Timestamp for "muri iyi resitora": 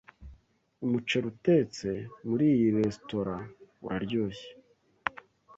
2.27-3.35